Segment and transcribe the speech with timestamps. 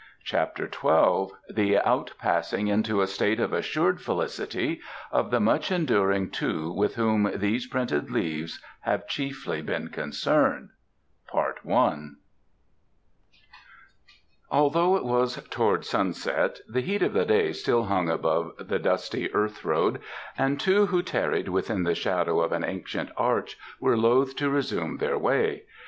[0.23, 4.81] CHAPTER XII The Out passing into a State of Assured Felicity
[5.11, 10.69] of the Much enduring Two With Whom These Printed Leaves Have Chiefly Been Concerned
[14.49, 19.31] Although it was towards sunset, the heat of the day still hung above the dusty
[19.35, 19.99] earth road,
[20.35, 24.97] and two who tarried within the shadow of an ancient arch were loath to resume
[24.97, 25.65] their way.